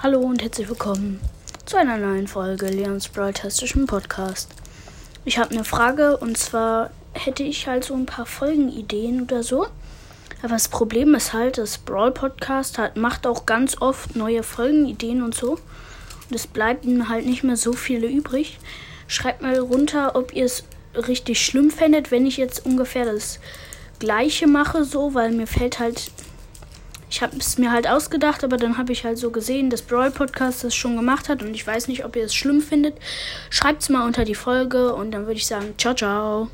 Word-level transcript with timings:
Hallo 0.00 0.20
und 0.20 0.40
herzlich 0.40 0.68
willkommen 0.68 1.18
zu 1.66 1.76
einer 1.76 1.96
neuen 1.96 2.28
Folge 2.28 2.66
Leons 2.68 3.08
Broadcastischen 3.08 3.86
Podcast. 3.86 4.48
Ich 5.24 5.38
habe 5.38 5.50
eine 5.50 5.64
Frage 5.64 6.18
und 6.18 6.38
zwar 6.38 6.90
hätte 7.14 7.42
ich 7.42 7.66
halt 7.66 7.82
so 7.82 7.94
ein 7.94 8.06
paar 8.06 8.24
Folgenideen 8.24 9.22
oder 9.22 9.42
so. 9.42 9.66
Aber 10.40 10.50
das 10.50 10.68
Problem 10.68 11.16
ist 11.16 11.32
halt, 11.32 11.58
das 11.58 11.78
Brawl 11.78 12.12
Podcast 12.12 12.78
hat, 12.78 12.96
macht 12.96 13.26
auch 13.26 13.44
ganz 13.44 13.82
oft 13.82 14.14
neue 14.14 14.44
Folgenideen 14.44 15.20
und 15.20 15.34
so. 15.34 15.54
Und 15.54 16.32
es 16.36 16.46
bleiben 16.46 17.08
halt 17.08 17.26
nicht 17.26 17.42
mehr 17.42 17.56
so 17.56 17.72
viele 17.72 18.06
übrig. 18.06 18.60
Schreibt 19.08 19.42
mal 19.42 19.58
runter, 19.58 20.14
ob 20.14 20.32
ihr 20.32 20.44
es 20.44 20.62
richtig 20.94 21.44
schlimm 21.44 21.72
fändet, 21.72 22.12
wenn 22.12 22.24
ich 22.24 22.36
jetzt 22.36 22.64
ungefähr 22.64 23.04
das 23.04 23.40
gleiche 23.98 24.46
mache, 24.46 24.84
so, 24.84 25.14
weil 25.14 25.32
mir 25.32 25.48
fällt 25.48 25.80
halt 25.80 26.12
ich 27.10 27.22
habe 27.22 27.36
es 27.36 27.58
mir 27.58 27.72
halt 27.72 27.88
ausgedacht, 27.88 28.44
aber 28.44 28.56
dann 28.56 28.78
habe 28.78 28.92
ich 28.92 29.04
halt 29.04 29.18
so 29.18 29.30
gesehen, 29.30 29.70
dass 29.70 29.82
Brawl 29.82 30.10
Podcast 30.10 30.64
das 30.64 30.74
schon 30.74 30.96
gemacht 30.96 31.28
hat 31.28 31.42
und 31.42 31.54
ich 31.54 31.66
weiß 31.66 31.88
nicht, 31.88 32.04
ob 32.04 32.16
ihr 32.16 32.24
es 32.24 32.34
schlimm 32.34 32.60
findet. 32.60 32.96
Schreibt 33.50 33.82
es 33.82 33.88
mal 33.88 34.06
unter 34.06 34.24
die 34.24 34.34
Folge 34.34 34.94
und 34.94 35.12
dann 35.12 35.26
würde 35.26 35.38
ich 35.38 35.46
sagen, 35.46 35.74
ciao, 35.78 35.94
ciao. 35.94 36.48